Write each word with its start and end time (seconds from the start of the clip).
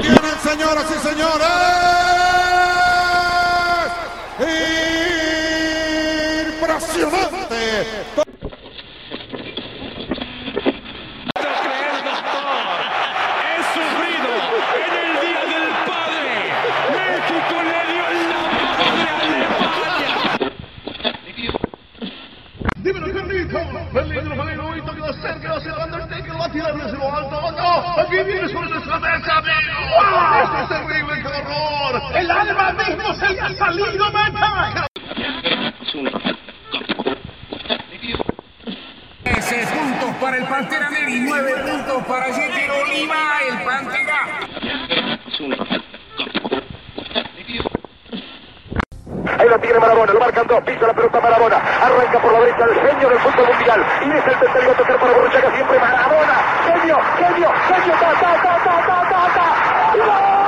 tienen, 0.00 0.38
señoras 0.40 0.86
y 0.88 0.98
señores? 1.08 1.48
Impresionante. 6.60 8.21
Para 40.20 40.36
el 40.36 40.44
Pantera 40.44 40.90
Neri, 40.90 41.20
9 41.20 41.52
puntos 41.64 42.04
para 42.04 42.24
Jeter 42.32 42.70
Oliva, 42.70 43.16
el 43.48 43.62
Pantera. 43.64 44.26
Ahí 49.38 49.48
lo 49.48 49.58
tiene 49.60 49.78
Marabona, 49.78 50.12
lo 50.12 50.20
marcan 50.20 50.46
dos, 50.46 50.62
pisa 50.64 50.86
la 50.86 50.94
pelota 50.94 51.20
Marabona, 51.20 51.56
arranca 51.56 52.18
por 52.20 52.32
la 52.32 52.40
derecha 52.40 52.64
el 52.64 52.74
genio 52.74 53.08
del 53.08 53.18
fútbol 53.18 53.46
mundial, 53.54 53.86
y 54.02 54.10
es 54.10 54.26
el 54.26 54.38
tercero 54.38 54.70
a 54.70 54.74
tocar 54.74 54.98
para 54.98 55.12
Borruchaga, 55.12 55.54
siempre 55.54 55.78
Marabona, 55.78 56.34
genio, 56.66 56.98
genio, 57.18 57.52
genio, 57.68 57.92
ta, 58.00 58.12
ta, 58.20 58.42
ta, 58.42 58.58
ta, 58.64 58.74
ta, 58.86 59.08
ta, 59.08 59.22
ta, 59.34 59.46
¡Gol! 59.96 60.42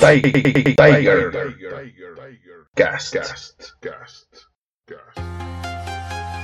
Tiger, 0.00 0.76
Tiger, 0.76 2.07
Cast. 2.78 3.16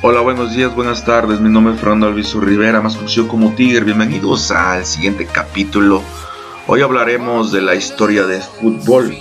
Hola, 0.03 0.21
buenos 0.21 0.53
días, 0.53 0.75
buenas 0.75 1.05
tardes. 1.05 1.39
Mi 1.39 1.49
nombre 1.49 1.75
es 1.75 1.81
Fernando 1.81 2.09
Alviso 2.09 2.41
Rivera, 2.41 2.81
más 2.81 2.97
conocido 2.97 3.29
como 3.29 3.55
Tiger. 3.55 3.85
Bienvenidos 3.85 4.51
al 4.51 4.85
siguiente 4.85 5.27
capítulo. 5.27 6.03
Hoy 6.67 6.83
hablaremos 6.83 7.53
de 7.53 7.63
la 7.63 7.77
historia 7.77 8.27
del 8.27 8.43
fútbol. 8.43 9.17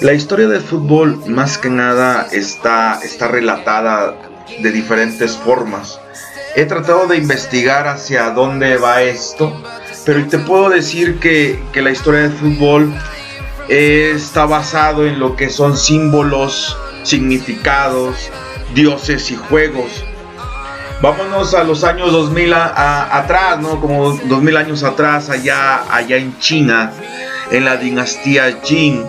La 0.00 0.14
historia 0.14 0.48
del 0.48 0.62
fútbol, 0.62 1.22
más 1.26 1.58
que 1.58 1.68
nada, 1.68 2.26
está, 2.32 2.98
está 3.02 3.28
relatada 3.28 4.16
de 4.62 4.72
diferentes 4.72 5.36
formas. 5.36 6.00
He 6.54 6.64
tratado 6.64 7.08
de 7.08 7.18
investigar 7.18 7.88
hacia 7.88 8.30
dónde 8.30 8.78
va 8.78 9.02
esto, 9.02 9.52
pero 10.06 10.26
te 10.26 10.38
puedo 10.38 10.70
decir 10.70 11.20
que, 11.20 11.62
que 11.74 11.82
la 11.82 11.90
historia 11.90 12.22
del 12.22 12.32
fútbol 12.32 12.94
está 13.68 14.46
basado 14.46 15.06
en 15.06 15.18
lo 15.18 15.36
que 15.36 15.50
son 15.50 15.76
símbolos, 15.76 16.76
significados, 17.02 18.30
dioses 18.74 19.30
y 19.30 19.36
juegos. 19.36 20.04
Vámonos 21.02 21.52
a 21.54 21.64
los 21.64 21.84
años 21.84 22.10
2000 22.10 22.54
atrás, 22.54 23.60
¿no? 23.60 23.80
Como 23.80 24.12
2000 24.12 24.56
años 24.56 24.82
atrás, 24.82 25.28
allá, 25.28 25.84
allá 25.94 26.16
en 26.16 26.38
China, 26.38 26.92
en 27.50 27.64
la 27.64 27.76
dinastía 27.76 28.60
Jin. 28.62 29.04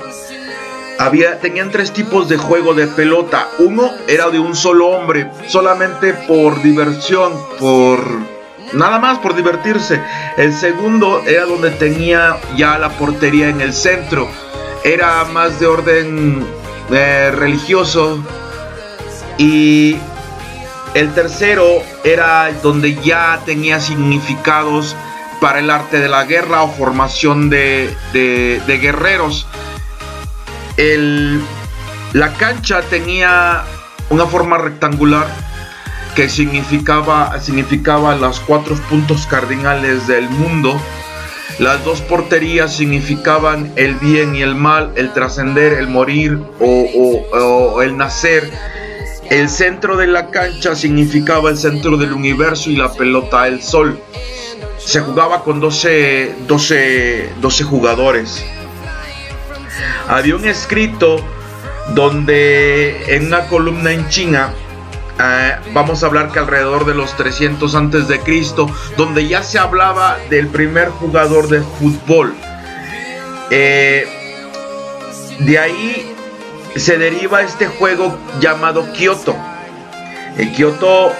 Había, 0.99 1.39
tenían 1.39 1.71
tres 1.71 1.93
tipos 1.93 2.27
de 2.27 2.37
juego 2.37 2.73
de 2.73 2.87
pelota. 2.87 3.47
Uno 3.59 3.91
era 4.07 4.29
de 4.29 4.39
un 4.39 4.55
solo 4.55 4.87
hombre, 4.87 5.29
solamente 5.47 6.13
por 6.13 6.61
diversión, 6.61 7.33
por 7.59 7.99
nada 8.73 8.99
más 8.99 9.19
por 9.19 9.35
divertirse. 9.35 10.01
El 10.37 10.53
segundo 10.53 11.23
era 11.25 11.45
donde 11.45 11.71
tenía 11.71 12.37
ya 12.57 12.77
la 12.77 12.89
portería 12.89 13.47
en 13.47 13.61
el 13.61 13.73
centro 13.73 14.27
era 14.87 15.25
más 15.25 15.59
de 15.59 15.67
orden 15.67 16.47
eh, 16.91 17.31
religioso 17.35 18.23
y 19.37 19.97
el 20.93 21.13
tercero 21.13 21.83
era 22.05 22.49
donde 22.63 22.95
ya 22.95 23.41
tenía 23.45 23.81
significados 23.81 24.95
para 25.41 25.59
el 25.59 25.69
arte 25.69 25.99
de 25.99 26.07
la 26.07 26.23
guerra 26.23 26.63
o 26.63 26.69
formación 26.69 27.49
de, 27.49 27.95
guerreros. 28.13 29.45
la 32.13 32.33
cancha 32.35 32.81
tenía 32.83 33.65
una 34.09 34.25
forma 34.25 34.57
rectangular 34.57 35.27
que 36.15 36.29
significaba, 36.29 37.37
significaba 37.41 38.15
los 38.15 38.39
cuatro 38.39 38.73
puntos 38.89 39.27
cardinales 39.27 40.07
del 40.07 40.29
mundo 40.29 40.81
las 41.59 41.83
dos 41.83 42.01
porterías 42.01 42.75
significaban 42.75 43.73
el 43.77 43.95
bien 43.95 44.35
y 44.35 44.43
el 44.43 44.53
mal, 44.53 44.91
el 44.95 45.11
trascender, 45.11 45.73
el 45.73 45.87
morir 45.87 46.39
o, 46.59 47.81
el 47.81 47.97
nacer. 47.97 48.51
El 49.31 49.49
centro 49.49 49.97
de 49.97 50.07
la 50.07 50.29
cancha 50.29 50.75
significaba 50.75 51.49
el 51.49 51.57
centro 51.57 51.97
del 51.97 52.13
universo 52.13 52.69
y 52.69 52.75
la 52.75 52.93
pelota 52.93 53.47
el 53.47 53.63
sol. 53.63 53.99
Se 54.77 55.01
jugaba 55.01 55.43
con 55.43 55.59
12, 55.59 56.35
12, 56.47 57.29
12 57.41 57.63
jugadores. 57.63 58.45
Había 60.07 60.35
un 60.35 60.45
escrito 60.45 61.17
donde 61.95 63.15
en 63.15 63.27
una 63.27 63.47
columna 63.47 63.91
en 63.91 64.07
China 64.09 64.53
eh, 65.19 65.55
vamos 65.73 66.03
a 66.03 66.07
hablar 66.07 66.31
que 66.31 66.39
alrededor 66.39 66.85
de 66.85 66.93
los 66.93 67.15
300 67.17 67.73
antes 67.75 68.07
de 68.07 68.19
Cristo, 68.19 68.69
donde 68.97 69.27
ya 69.27 69.43
se 69.43 69.57
hablaba 69.57 70.17
del 70.29 70.47
primer 70.47 70.89
jugador 70.89 71.49
de 71.49 71.61
fútbol. 71.61 72.35
Eh, 73.49 74.07
de 75.39 75.59
ahí 75.59 76.15
se 76.75 76.97
deriva 76.97 77.41
este 77.41 77.67
juego 77.67 78.17
llamado 78.39 78.91
Kyoto. 78.93 79.35
El 80.37 80.53
Kyoto 80.53 81.11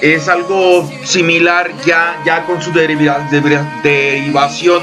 es 0.00 0.28
algo 0.28 0.88
similar 1.04 1.70
ya, 1.84 2.22
ya 2.24 2.46
con 2.46 2.62
su 2.62 2.72
derivación 2.72 4.82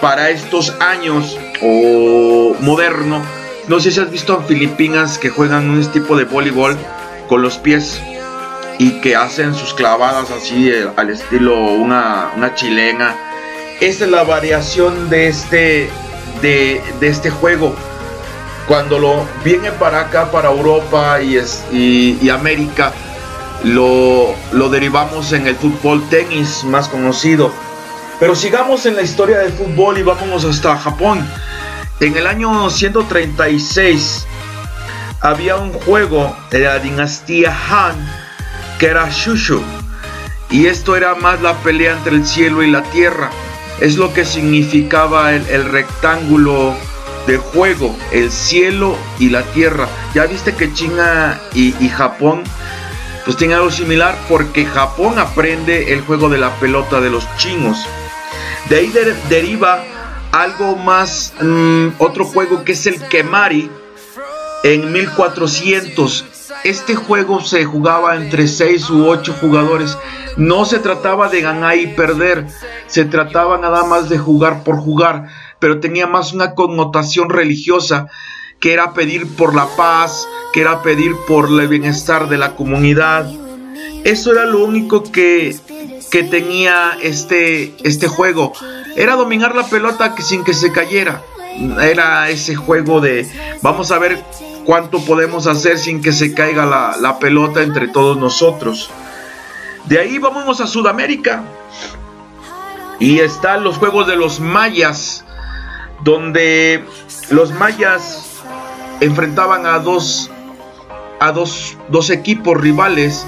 para 0.00 0.30
estos 0.30 0.74
años 0.80 1.38
o 1.62 2.56
moderno. 2.60 3.22
No 3.68 3.78
sé 3.78 3.92
si 3.92 4.00
has 4.00 4.10
visto 4.10 4.32
a 4.32 4.42
Filipinas 4.42 5.18
que 5.18 5.30
juegan 5.30 5.70
un 5.70 5.84
tipo 5.92 6.16
de 6.16 6.24
voleibol 6.24 6.76
con 7.30 7.42
los 7.42 7.58
pies 7.58 8.02
y 8.80 9.00
que 9.00 9.14
hacen 9.14 9.54
sus 9.54 9.72
clavadas 9.72 10.32
así 10.32 10.68
eh, 10.68 10.88
al 10.96 11.10
estilo 11.10 11.56
una, 11.60 12.32
chilena. 12.56 13.14
Esta 13.80 14.04
es 14.04 14.10
la 14.10 14.24
variación 14.24 15.08
de 15.08 15.28
este, 15.28 15.90
de, 16.42 16.82
este 17.00 17.30
juego. 17.30 17.72
Cuando 18.66 18.98
lo 18.98 19.24
viene 19.44 19.70
para 19.70 20.00
acá, 20.00 20.32
para 20.32 20.50
Europa 20.50 21.22
y, 21.22 21.36
es, 21.36 21.62
y, 21.70 22.28
América, 22.30 22.92
lo, 23.62 24.34
lo 24.50 24.68
derivamos 24.68 25.32
en 25.32 25.46
el 25.46 25.54
fútbol 25.54 26.02
tenis 26.08 26.64
más 26.64 26.88
conocido. 26.88 27.52
Pero 28.18 28.34
sigamos 28.34 28.86
en 28.86 28.96
la 28.96 29.02
historia 29.02 29.38
del 29.38 29.52
fútbol 29.52 29.98
y 29.98 30.02
vámonos 30.02 30.44
hasta 30.44 30.76
Japón. 30.76 31.24
En 32.00 32.16
el 32.16 32.26
año 32.26 32.68
136 32.68 34.26
había 35.20 35.56
un 35.56 35.72
juego 35.72 36.34
de 36.50 36.60
la 36.60 36.78
dinastía 36.78 37.54
Han 37.68 37.96
que 38.78 38.86
era 38.86 39.08
Shushu. 39.10 39.62
Y 40.50 40.66
esto 40.66 40.96
era 40.96 41.14
más 41.14 41.40
la 41.42 41.54
pelea 41.58 41.92
entre 41.92 42.16
el 42.16 42.26
cielo 42.26 42.62
y 42.62 42.70
la 42.70 42.82
tierra. 42.84 43.30
Es 43.80 43.96
lo 43.96 44.12
que 44.12 44.24
significaba 44.24 45.32
el, 45.32 45.64
rectángulo 45.66 46.74
de 47.26 47.36
juego, 47.36 47.94
el 48.10 48.32
cielo 48.32 48.96
y 49.18 49.28
la 49.28 49.42
tierra. 49.42 49.86
Ya 50.14 50.26
viste 50.26 50.54
que 50.54 50.72
China 50.72 51.38
y, 51.54 51.72
Japón 51.88 52.42
pues 53.24 53.36
tienen 53.36 53.58
algo 53.58 53.70
similar 53.70 54.16
porque 54.28 54.64
Japón 54.64 55.18
aprende 55.18 55.92
el 55.92 56.00
juego 56.00 56.30
de 56.30 56.38
la 56.38 56.50
pelota 56.58 57.00
de 57.00 57.10
los 57.10 57.24
chinos. 57.36 57.86
De 58.70 58.76
ahí 58.76 58.92
deriva 59.28 59.84
algo 60.32 60.76
más, 60.76 61.34
mm, 61.40 61.88
otro 61.98 62.24
juego 62.24 62.64
que 62.64 62.72
es 62.72 62.86
el 62.86 63.00
Kemari, 63.08 63.70
en 64.62 64.92
1400. 64.92 66.24
Este 66.64 66.94
juego 66.94 67.40
se 67.40 67.64
jugaba 67.64 68.16
entre 68.16 68.48
6 68.48 68.90
u 68.90 69.06
8 69.06 69.36
jugadores. 69.40 69.96
No 70.36 70.64
se 70.64 70.78
trataba 70.78 71.28
de 71.28 71.40
ganar 71.40 71.76
y 71.78 71.88
perder, 71.88 72.46
se 72.86 73.04
trataba 73.04 73.58
nada 73.58 73.84
más 73.84 74.08
de 74.08 74.18
jugar 74.18 74.62
por 74.62 74.76
jugar, 74.76 75.28
pero 75.58 75.80
tenía 75.80 76.06
más 76.06 76.32
una 76.32 76.54
connotación 76.54 77.30
religiosa, 77.30 78.08
que 78.58 78.72
era 78.72 78.92
pedir 78.92 79.26
por 79.36 79.54
la 79.54 79.66
paz, 79.76 80.28
que 80.52 80.60
era 80.60 80.82
pedir 80.82 81.12
por 81.26 81.48
el 81.48 81.68
bienestar 81.68 82.28
de 82.28 82.38
la 82.38 82.54
comunidad. 82.56 83.30
Eso 84.04 84.32
era 84.32 84.44
lo 84.44 84.64
único 84.64 85.02
que, 85.10 85.56
que 86.10 86.22
tenía 86.22 86.96
este, 87.02 87.74
este 87.82 88.06
juego. 88.06 88.52
Era 88.96 89.16
dominar 89.16 89.54
la 89.54 89.66
pelota 89.66 90.14
sin 90.18 90.44
que 90.44 90.54
se 90.54 90.72
cayera. 90.72 91.22
Era 91.82 92.30
ese 92.30 92.54
juego 92.54 93.00
de 93.00 93.30
vamos 93.62 93.90
a 93.90 93.98
ver 93.98 94.22
cuánto 94.64 95.00
podemos 95.04 95.46
hacer 95.46 95.78
sin 95.78 96.00
que 96.00 96.12
se 96.12 96.32
caiga 96.34 96.64
la, 96.64 96.96
la 96.98 97.18
pelota 97.18 97.62
entre 97.62 97.88
todos 97.88 98.16
nosotros. 98.16 98.90
De 99.86 99.98
ahí 99.98 100.18
vamos 100.18 100.60
a 100.60 100.66
Sudamérica. 100.66 101.42
Y 102.98 103.20
están 103.20 103.64
los 103.64 103.78
juegos 103.78 104.06
de 104.06 104.16
los 104.16 104.40
mayas, 104.40 105.24
donde 106.04 106.84
los 107.30 107.50
mayas 107.52 108.42
enfrentaban 109.00 109.64
a 109.66 109.78
dos, 109.78 110.30
a 111.18 111.32
dos, 111.32 111.76
dos 111.88 112.10
equipos 112.10 112.60
rivales 112.60 113.24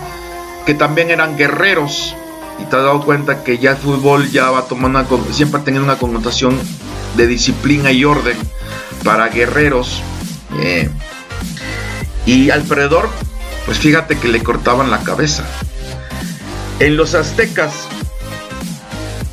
que 0.67 0.75
también 0.75 1.11
eran 1.11 1.37
guerreros. 1.37 2.15
Y 2.59 2.65
te 2.65 2.77
has 2.77 2.83
dado 2.83 3.03
cuenta 3.03 3.43
que 3.43 3.59
ya 3.59 3.71
el 3.73 3.77
fútbol 3.79 4.31
ya 4.31 4.51
va 4.51 4.63
tomando 4.67 5.03
siempre 5.31 5.61
ha 5.61 5.65
tenido 5.65 5.83
una 5.83 5.97
connotación 5.97 6.59
de 7.17 7.27
disciplina 7.27 7.93
y 7.93 8.05
orden 8.05 8.37
para 9.05 9.29
guerreros. 9.29 10.03
Eh, 10.61 10.91
y 12.27 12.51
alrededor, 12.51 13.09
pues 13.67 13.79
fíjate 13.79 14.17
que 14.17 14.29
le 14.29 14.43
cortaban 14.43 14.91
la 14.91 15.03
cabeza. 15.03 15.45
En 16.79 16.97
los 16.97 17.15
aztecas, 17.15 17.73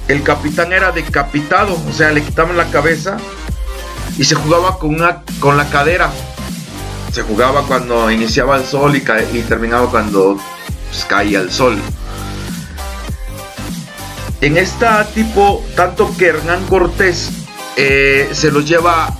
el 0.08 0.24
capitán 0.24 0.74
era 0.74 0.92
decapitado, 0.92 1.78
o 1.88 1.94
sea, 1.94 2.12
le 2.12 2.24
quitaban 2.24 2.58
la 2.58 2.70
cabeza 2.72 3.18
y 4.18 4.24
se 4.24 4.36
jugaba 4.36 4.78
con, 4.80 4.96
una, 4.96 5.24
con 5.40 5.58
la 5.58 5.70
cadera. 5.70 6.12
Se 7.12 7.22
jugaba 7.24 7.64
cuando 7.64 8.10
iniciaba 8.12 8.58
el 8.58 8.66
sol 8.66 8.96
y, 8.96 9.04
y 9.38 9.42
terminaba 9.44 9.90
cuando 9.90 10.38
pues, 10.90 11.06
caía 11.06 11.40
el 11.40 11.52
sol. 11.52 11.78
En 14.42 14.58
esta 14.58 15.06
tipo, 15.06 15.64
tanto 15.76 16.16
que 16.18 16.28
Hernán 16.28 16.66
Cortés 16.68 17.30
eh, 17.82 18.30
se 18.34 18.52
los 18.52 18.68
lleva 18.68 19.14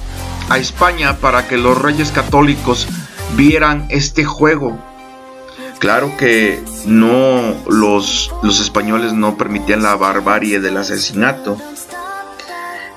a 0.50 0.58
España 0.58 1.18
para 1.18 1.48
que 1.48 1.56
los 1.56 1.82
reyes 1.82 2.12
católicos 2.12 2.90
vieran 3.38 3.86
este 3.88 4.26
juego. 4.26 4.78
Claro 5.80 6.18
que 6.18 6.62
no 6.86 7.56
los, 7.70 8.34
los 8.44 8.60
españoles 8.60 9.14
no 9.14 9.38
permitían 9.38 9.82
la 9.82 9.96
barbarie 9.96 10.60
del 10.60 10.76
asesinato. 10.76 11.58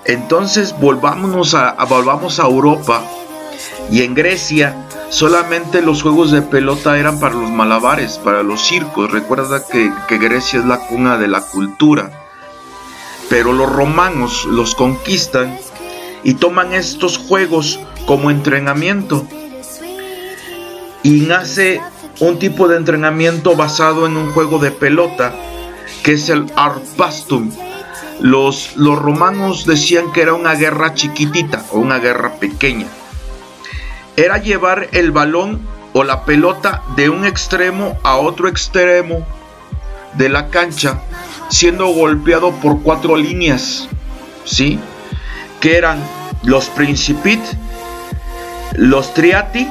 Entonces 0.04 0.74
volvámonos 0.80 1.54
a, 1.54 1.76
volvamos 1.84 2.40
a 2.40 2.46
Europa 2.46 3.04
y 3.88 4.02
en 4.02 4.14
Grecia 4.14 4.74
solamente 5.10 5.80
los 5.80 6.02
juegos 6.02 6.32
de 6.32 6.42
pelota 6.42 6.98
eran 6.98 7.20
para 7.20 7.36
los 7.36 7.50
malabares, 7.50 8.18
para 8.18 8.42
los 8.42 8.66
circos. 8.66 9.12
Recuerda 9.12 9.64
que, 9.64 9.92
que 10.08 10.18
Grecia 10.18 10.58
es 10.58 10.64
la 10.64 10.78
cuna 10.88 11.18
de 11.18 11.28
la 11.28 11.42
cultura. 11.42 12.21
Pero 13.28 13.52
los 13.52 13.70
romanos 13.70 14.44
los 14.44 14.74
conquistan 14.74 15.58
y 16.24 16.34
toman 16.34 16.72
estos 16.72 17.18
juegos 17.18 17.80
como 18.06 18.30
entrenamiento. 18.30 19.26
Y 21.02 21.22
nace 21.22 21.80
un 22.20 22.38
tipo 22.38 22.68
de 22.68 22.76
entrenamiento 22.76 23.56
basado 23.56 24.06
en 24.06 24.16
un 24.16 24.32
juego 24.32 24.58
de 24.58 24.70
pelota 24.70 25.34
que 26.02 26.12
es 26.12 26.28
el 26.28 26.46
Arpastum. 26.56 27.50
Los, 28.20 28.76
los 28.76 28.98
romanos 28.98 29.66
decían 29.66 30.12
que 30.12 30.22
era 30.22 30.34
una 30.34 30.54
guerra 30.54 30.94
chiquitita 30.94 31.64
o 31.70 31.78
una 31.78 31.98
guerra 31.98 32.34
pequeña. 32.34 32.86
Era 34.16 34.38
llevar 34.38 34.88
el 34.92 35.10
balón 35.10 35.60
o 35.92 36.04
la 36.04 36.24
pelota 36.24 36.82
de 36.96 37.08
un 37.10 37.24
extremo 37.24 37.98
a 38.02 38.16
otro 38.16 38.48
extremo 38.48 39.26
de 40.14 40.28
la 40.28 40.48
cancha 40.48 41.00
siendo 41.52 41.86
golpeado 41.88 42.50
por 42.50 42.80
cuatro 42.82 43.14
líneas, 43.14 43.86
¿sí? 44.46 44.80
Que 45.60 45.76
eran 45.76 46.02
los 46.44 46.66
Principit, 46.70 47.40
los 48.74 49.12
Triati, 49.12 49.68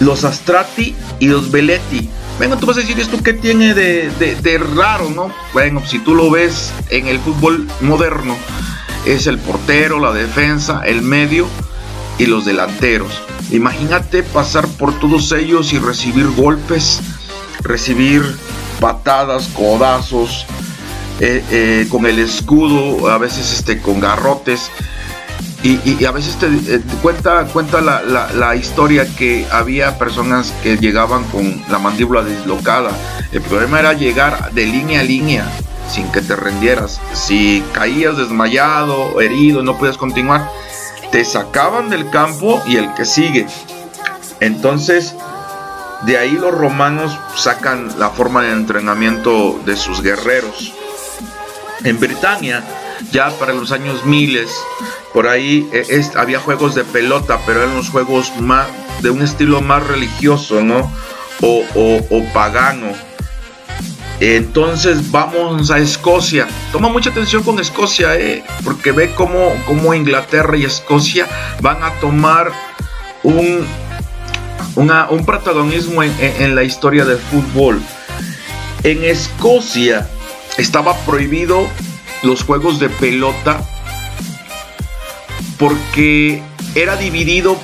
los 0.00 0.24
Astrati 0.24 0.94
y 1.18 1.28
los 1.28 1.50
Veleti. 1.50 2.10
Bueno, 2.36 2.58
tú 2.58 2.66
vas 2.66 2.76
a 2.76 2.80
decir 2.80 3.00
esto 3.00 3.22
que 3.22 3.32
tiene 3.32 3.72
de, 3.72 4.60
raro, 4.76 5.08
¿no? 5.08 5.32
Bueno, 5.54 5.82
si 5.86 5.98
tú 6.00 6.14
lo 6.14 6.30
ves 6.30 6.70
en 6.90 7.08
el 7.08 7.18
fútbol 7.18 7.66
moderno, 7.80 8.36
es 9.06 9.26
el 9.26 9.38
portero, 9.38 9.98
la 9.98 10.12
defensa, 10.12 10.82
el 10.84 11.00
medio 11.00 11.46
y 12.18 12.26
los 12.26 12.44
delanteros. 12.44 13.22
Imagínate 13.50 14.22
pasar 14.22 14.68
por 14.68 14.98
todos 15.00 15.32
ellos 15.32 15.72
y 15.72 15.78
recibir 15.78 16.28
golpes, 16.28 17.00
recibir 17.62 18.22
patadas, 18.80 19.48
codazos, 19.48 20.46
eh, 21.20 21.44
eh, 21.50 21.86
con 21.90 22.06
el 22.06 22.18
escudo, 22.18 23.10
a 23.10 23.18
veces 23.18 23.52
este, 23.52 23.80
con 23.80 24.00
garrotes. 24.00 24.70
Y, 25.62 26.06
a 26.06 26.10
veces 26.10 26.36
te, 26.36 26.46
eh, 26.46 26.80
cuenta, 27.02 27.44
cuenta 27.44 27.82
la, 27.82 28.56
historia 28.56 29.06
que 29.14 29.46
había 29.52 29.98
personas 29.98 30.54
que 30.62 30.78
llegaban 30.78 31.24
con 31.24 31.62
la 31.68 31.78
mandíbula 31.78 32.24
dislocada. 32.24 32.90
El 33.30 33.42
problema 33.42 33.78
era 33.78 33.92
llegar 33.92 34.52
de 34.52 34.64
línea 34.64 35.00
a 35.00 35.04
línea 35.04 35.44
sin 35.86 36.10
que 36.12 36.22
te 36.22 36.34
rendieras. 36.34 36.98
Si 37.12 37.62
caías 37.74 38.16
desmayado, 38.16 39.20
herido, 39.20 39.62
no 39.62 39.76
podías 39.76 39.98
continuar, 39.98 40.48
te 41.12 41.26
sacaban 41.26 41.90
del 41.90 42.08
campo 42.08 42.62
y 42.66 42.76
el 42.76 42.94
que 42.94 43.04
sigue. 43.04 43.46
Entonces, 44.40 45.14
de 46.02 46.16
ahí 46.16 46.32
los 46.32 46.54
romanos 46.54 47.18
sacan 47.36 47.98
la 47.98 48.10
forma 48.10 48.42
de 48.42 48.52
entrenamiento 48.52 49.60
de 49.64 49.76
sus 49.76 50.02
guerreros. 50.02 50.72
En 51.84 51.98
Britania, 52.00 52.64
ya 53.12 53.30
para 53.30 53.52
los 53.52 53.72
años 53.72 54.04
miles, 54.04 54.50
por 55.12 55.28
ahí 55.28 55.68
eh, 55.72 56.04
había 56.16 56.40
juegos 56.40 56.74
de 56.74 56.84
pelota, 56.84 57.38
pero 57.46 57.62
eran 57.62 57.76
los 57.76 57.90
juegos 57.90 58.32
más 58.38 58.66
de 59.02 59.10
un 59.10 59.22
estilo 59.22 59.60
más 59.60 59.86
religioso, 59.86 60.62
¿no? 60.62 60.90
O, 61.42 62.24
pagano. 62.34 62.92
Entonces 64.20 65.10
vamos 65.10 65.70
a 65.70 65.78
Escocia. 65.78 66.46
Toma 66.72 66.90
mucha 66.90 67.08
atención 67.08 67.42
con 67.42 67.58
Escocia, 67.58 68.14
¿eh? 68.16 68.44
porque 68.62 68.92
ve 68.92 69.14
cómo, 69.14 69.54
cómo 69.66 69.94
Inglaterra 69.94 70.56
y 70.58 70.64
Escocia 70.64 71.26
van 71.62 71.82
a 71.82 71.92
tomar 72.00 72.52
un, 73.22 73.66
un 74.76 75.24
protagonismo 75.26 76.02
en, 76.02 76.54
la 76.54 76.62
historia 76.62 77.04
del 77.04 77.18
fútbol. 77.18 77.80
En 78.82 79.04
Escocia 79.04 80.08
estaba 80.58 80.96
prohibido 81.04 81.66
los 82.22 82.44
juegos 82.44 82.78
de 82.78 82.88
pelota 82.88 83.60
porque 85.58 86.42
era 86.74 86.96
dividido 86.96 87.58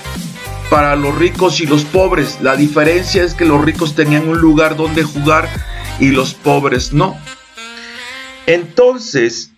para 0.68 0.96
los 0.96 1.16
ricos 1.16 1.60
y 1.60 1.66
los 1.66 1.84
pobres. 1.84 2.38
La 2.42 2.56
diferencia 2.56 3.22
es 3.22 3.34
que 3.34 3.44
los 3.44 3.64
ricos 3.64 3.94
tenían 3.94 4.28
un 4.28 4.38
lugar 4.38 4.76
donde 4.76 5.02
jugar 5.02 5.48
y 5.98 6.08
los 6.10 6.34
pobres 6.34 6.92
no. 6.92 7.16
Entonces, 8.46 9.52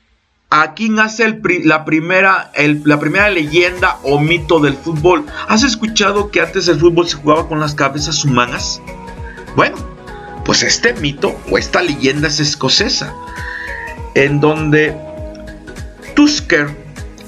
aquí 0.50 0.88
nace 0.88 1.40
la, 1.64 1.84
primera, 1.84 2.50
la 2.84 2.98
primera 3.00 3.30
leyenda 3.30 3.98
o 4.02 4.18
mito 4.18 4.60
del 4.60 4.74
fútbol. 4.74 5.26
¿Has 5.48 5.62
escuchado 5.62 6.30
que 6.30 6.40
antes 6.40 6.68
el 6.68 6.78
fútbol 6.78 7.08
se 7.08 7.16
jugaba 7.16 7.48
con 7.48 7.60
las 7.60 7.74
cabezas 7.74 8.24
humanas? 8.24 8.80
Bueno, 9.56 9.76
pues 10.44 10.62
este 10.62 10.94
mito 10.94 11.38
o 11.50 11.58
esta 11.58 11.82
leyenda 11.82 12.28
es 12.28 12.40
escocesa, 12.40 13.12
en 14.14 14.40
donde 14.40 14.96
Tusker 16.14 16.68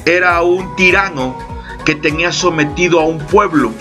era 0.07 0.41
un 0.43 0.75
tirano 0.77 1.37
que 1.85 1.95
tenía 1.95 2.33
sometido 2.33 3.01
a 3.01 3.05
un 3.05 3.19
pueblo. 3.19 3.73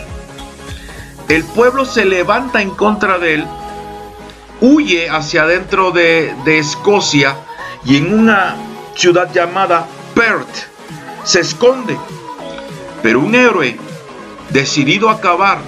El 1.27 1.43
pueblo 1.43 1.85
se 1.85 2.05
levanta 2.05 2.61
en 2.61 2.71
contra 2.71 3.19
de 3.19 3.35
él, 3.35 3.45
huye 4.61 5.09
hacia 5.09 5.43
adentro 5.43 5.91
de, 5.91 6.33
Escocia 6.45 7.37
y 7.85 7.97
en 7.97 8.13
una 8.13 8.55
ciudad 8.99 9.31
llamada 9.31 9.87
Perth 10.13 10.67
se 11.23 11.39
esconde. 11.39 11.97
Pero 13.01 13.21
un 13.21 13.33
héroe, 13.33 13.79
decidido 14.49 15.07
a 15.07 15.13
acabar 15.13 15.59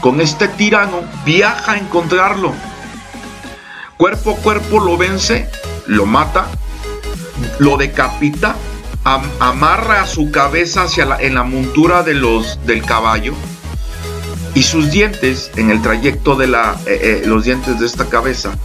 con 0.00 0.22
este 0.22 0.48
tirano, 0.48 1.02
viaja 1.26 1.72
a 1.72 1.76
encontrarlo. 1.76 2.54
Cuerpo 3.98 4.32
a 4.32 4.36
cuerpo 4.36 4.80
lo 4.80 4.96
vence, 4.96 5.50
lo 5.86 6.06
mata, 6.06 6.46
lo 7.58 7.76
decapita 7.76 8.56
amarra 9.04 10.06
su 10.06 10.30
cabeza 10.30 10.84
hacia 10.84 11.04
la, 11.04 11.20
en 11.20 11.34
la 11.34 11.42
montura 11.42 12.02
de 12.02 12.14
los, 12.14 12.58
del 12.64 12.82
caballo 12.82 13.34
y 14.54 14.62
sus 14.62 14.90
dientes 14.90 15.50
en 15.56 15.70
el 15.70 15.82
trayecto 15.82 16.36
de 16.36 16.46
la, 16.46 16.74
eh, 16.86 17.20
eh, 17.22 17.26
los 17.26 17.44
dientes 17.44 17.78
de 17.78 17.84
esta 17.84 18.06
cabeza, 18.06 18.56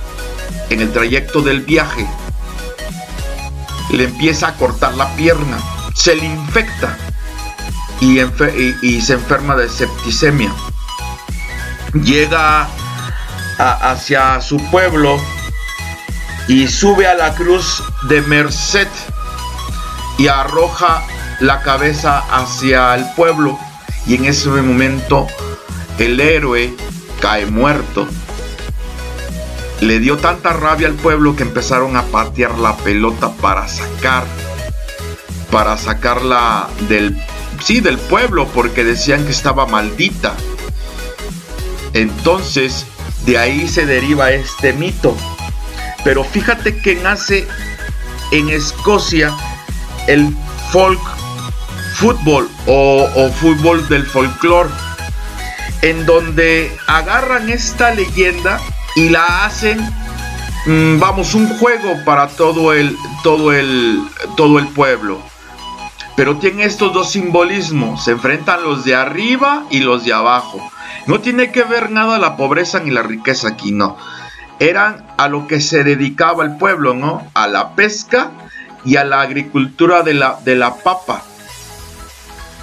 en 0.69 0.79
el 0.79 0.93
trayecto 0.93 1.41
del 1.41 1.59
viaje, 1.59 2.07
le 3.89 4.05
empieza 4.05 4.49
a 4.49 4.55
cortar 4.55 4.93
la 4.95 5.13
pierna, 5.15 5.57
se 5.93 6.15
le 6.15 6.25
infecta 6.25 6.97
y, 8.01 9.01
se 9.01 9.13
enferma 9.13 9.55
de 9.55 9.69
septicemia. 9.69 10.53
Llega 11.93 12.67
hacia 13.57 14.39
su 14.41 14.57
pueblo 14.69 15.19
y 16.47 16.67
sube 16.67 17.07
a 17.07 17.15
la 17.15 17.33
cruz 17.35 17.83
de 18.03 18.21
Merced 18.21 18.87
y 20.17 20.27
arroja 20.27 21.03
la 21.39 21.61
cabeza 21.61 22.19
hacia 22.31 22.95
el 22.95 23.05
pueblo 23.15 23.57
y 24.05 24.15
en 24.15 24.25
ese 24.25 24.49
momento 24.49 25.27
el 25.97 26.19
héroe 26.19 26.73
cae 27.21 27.45
muerto. 27.45 28.07
Le 29.81 29.99
dio 29.99 30.17
tanta 30.17 30.53
rabia 30.53 30.87
al 30.87 30.95
pueblo 30.95 31.35
que 31.35 31.43
empezaron 31.43 31.95
a 31.95 32.03
patear 32.03 32.57
la 32.57 32.75
pelota 32.77 33.31
para 33.31 33.67
sacar, 33.67 34.25
para 35.51 35.77
sacarla 35.77 36.67
del, 36.89 37.17
sí, 37.63 37.79
del 37.79 37.97
pueblo, 37.97 38.47
porque 38.47 38.83
decían 38.83 39.25
que 39.25 39.31
estaba 39.31 39.65
maldita. 39.65 40.35
Entonces, 41.93 42.85
de 43.25 43.37
ahí 43.37 43.67
se 43.67 43.85
deriva 43.85 44.31
este 44.31 44.73
mito. 44.73 45.15
Pero 46.03 46.23
fíjate 46.23 46.77
que 46.77 46.95
nace 46.95 47.47
en 48.31 48.49
Escocia 48.49 49.35
el 50.07 50.35
folk 50.71 50.99
fútbol 51.95 52.49
o, 52.65 53.29
fútbol 53.39 53.87
del 53.89 54.05
folclore, 54.05 54.69
en 55.81 56.05
donde 56.05 56.75
agarran 56.87 57.49
esta 57.49 57.93
leyenda 57.93 58.59
y 58.95 59.09
la 59.09 59.45
hacen, 59.45 59.79
mm, 60.65 60.99
vamos, 60.99 61.33
un 61.33 61.47
juego 61.57 61.95
para 62.05 62.27
todo 62.27 62.73
el, 62.73 62.95
todo 63.23 63.53
el, 63.53 64.01
todo 64.35 64.59
el 64.59 64.67
pueblo. 64.67 65.19
Pero 66.15 66.37
tiene 66.37 66.65
estos 66.65 66.93
dos 66.93 67.11
simbolismos, 67.11 68.03
se 68.03 68.11
enfrentan 68.11 68.63
los 68.63 68.83
de 68.83 68.95
arriba 68.95 69.63
y 69.69 69.79
los 69.79 70.03
de 70.03 70.13
abajo. 70.13 70.59
No 71.05 71.21
tiene 71.21 71.51
que 71.51 71.63
ver 71.63 71.91
nada 71.91 72.19
la 72.19 72.35
pobreza 72.35 72.79
ni 72.79 72.91
la 72.91 73.03
riqueza 73.03 73.49
aquí, 73.49 73.71
no. 73.71 73.97
Eran 74.59 75.07
a 75.17 75.29
lo 75.29 75.47
que 75.47 75.61
se 75.61 75.85
dedicaba 75.85 76.43
el 76.43 76.57
pueblo, 76.57 76.93
¿no? 76.93 77.25
A 77.33 77.47
la 77.47 77.73
pesca 77.75 78.31
y 78.83 78.97
a 78.97 79.05
la 79.05 79.21
agricultura 79.21 80.03
de 80.03 80.13
la, 80.13 80.37
de 80.43 80.57
la 80.57 80.75
papa. 80.75 81.23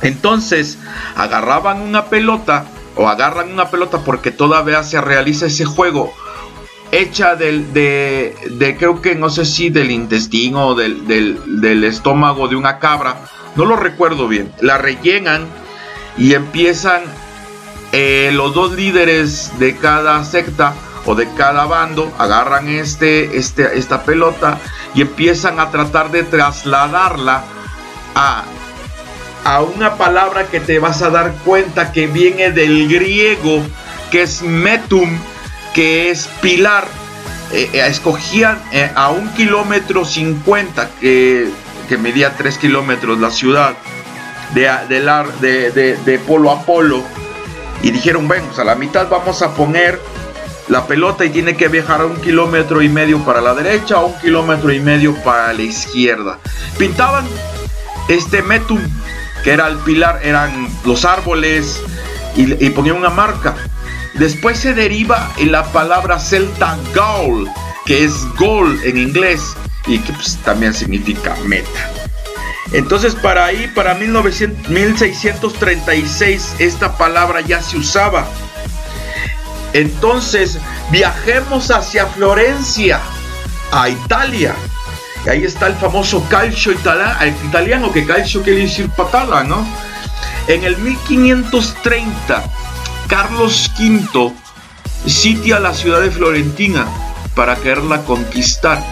Entonces 0.03 0.79
agarraban 1.17 1.81
una 1.81 2.07
pelota 2.07 2.67
o 2.97 3.09
agarran 3.09 3.53
una 3.53 3.71
pelota 3.71 4.01
porque 4.05 4.31
todavía 4.31 4.83
se 4.83 5.01
realiza 5.01 5.47
ese 5.47 5.65
juego 5.65 6.13
hecha 6.93 7.35
del, 7.35 7.73
de, 7.73 8.77
creo 8.79 9.03
que 9.03 9.15
no 9.15 9.31
sé 9.31 9.45
si 9.45 9.71
del 9.71 9.91
intestino 9.91 10.69
o 10.69 10.75
del, 10.75 11.07
del, 11.07 11.85
estómago 11.85 12.49
de 12.49 12.57
una 12.57 12.79
cabra, 12.79 13.17
no 13.57 13.65
lo 13.65 13.77
recuerdo 13.77 14.29
bien, 14.29 14.53
la 14.61 14.79
rellenan 14.79 15.47
y 16.17 16.35
empiezan 16.35 17.03
eh, 17.93 18.31
los 18.33 18.55
dos 18.55 18.73
líderes 18.73 19.59
de 19.59 19.77
cada 19.77 20.25
secta 20.25 20.75
o 21.05 21.15
de 21.15 21.29
cada 21.35 21.67
bando, 21.67 22.13
agarran 22.19 22.69
este, 22.69 23.37
este, 23.37 23.79
esta 23.79 24.03
pelota 24.03 24.59
y 24.95 25.03
empiezan 25.03 25.61
a 25.61 25.71
tratar 25.71 26.11
de 26.11 26.25
trasladarla 26.25 27.45
a, 28.15 28.45
a 29.47 29.63
una 29.63 29.97
palabra 29.97 30.49
que 30.49 30.59
te 30.59 30.81
vas 30.81 31.03
a 31.03 31.11
dar 31.11 31.33
cuenta 31.45 31.93
que 31.93 32.09
viene 32.09 32.51
del 32.51 32.89
griego, 32.89 33.63
que 34.11 34.23
es 34.23 34.43
metum, 34.43 35.09
que 35.73 36.11
es 36.11 36.29
pilar. 36.41 36.89
Eh, 37.53 37.71
eh, 37.73 37.87
escogían 37.87 38.61
eh, 38.73 38.91
a 38.97 39.11
un 39.11 39.33
kilómetro 39.35 40.05
cincuenta, 40.05 40.91
que, 41.01 41.49
que 41.89 41.97
medía 41.97 42.37
tres 42.37 42.59
kilómetros 42.59 43.21
la 43.21 43.31
ciudad, 43.31 43.77
de, 44.53 44.69
de, 44.89 45.71
de, 45.71 45.97
de, 45.97 46.19
polo 46.19 46.51
a 46.51 46.63
polo, 46.63 47.05
y 47.83 47.93
dijeron, 47.93 48.27
bueno, 48.27 48.47
pues 48.47 48.59
a 48.59 48.65
la 48.65 48.75
mitad 48.75 49.09
vamos 49.09 49.43
a 49.43 49.55
poner 49.55 50.01
la 50.67 50.89
pelota 50.89 51.25
y 51.25 51.31
tiene 51.31 51.57
que 51.57 51.69
viajar 51.69 52.01
a 52.01 52.07
un 52.07 52.17
kilómetro 52.17 52.83
y 52.83 52.89
medio 52.89 53.25
para 53.25 53.41
la 53.41 53.55
derecha 53.55 54.01
o 54.01 54.07
un 54.07 54.19
kilómetro 54.19 54.73
y 54.73 54.81
medio 54.81 55.15
para 55.23 55.53
la 55.53 55.63
izquierda. 55.63 56.41
Pintaban 56.77 57.25
este 58.09 58.43
metum, 58.43 58.81
que 59.47 59.53
era 59.53 59.69
el 59.69 59.77
pilar, 59.77 60.19
eran 60.25 60.69
los 60.85 61.05
árboles 61.05 61.81
y, 62.35 62.69
ponían 62.71 62.97
una 62.97 63.11
marca. 63.11 63.55
Después 64.15 64.59
se 64.59 64.75
deriva 64.75 65.31
en 65.37 65.53
la 65.53 65.63
palabra 65.71 66.19
celta 66.19 66.77
goal, 66.93 67.49
que 67.85 68.03
es 68.03 68.27
goal 68.35 68.77
en 68.83 68.99
inglés 68.99 69.55
y 69.87 70.01
que 70.01 70.13
pues, 70.15 70.37
también 70.39 70.75
significa 70.75 71.37
meta. 71.45 71.93
Entonces 72.73 73.15
para 73.15 73.45
ahí, 73.45 73.71
para 73.73 73.95
1900, 73.95 74.69
1636, 74.69 76.57
esta 76.59 76.99
palabra 76.99 77.41
ya 77.41 77.63
se 77.63 77.77
usaba 77.77 78.27
entonces 79.77 80.59
viajemos 80.91 81.71
hacia 81.71 82.07
Florencia, 82.07 82.99
a 83.71 83.91
Italia. 83.91 84.55
Ahí 85.29 85.45
está 85.45 85.67
el 85.67 85.75
famoso 85.75 86.25
calcio 86.29 86.73
italiano, 86.73 87.93
que 87.93 88.07
calcio 88.07 88.43
quiere 88.43 88.63
decir 88.63 88.89
patada, 88.91 89.43
¿no? 89.43 89.67
En 90.47 90.63
el 90.63 90.77
1530, 90.79 92.45
Carlos 93.09 93.71
V 93.79 94.33
sitia 95.05 95.59
la 95.59 95.75
ciudad 95.75 96.01
de 96.01 96.11
Florentina 96.11 96.87
para 97.35 97.57
quererla 97.57 98.03
conquistar. 98.03 98.83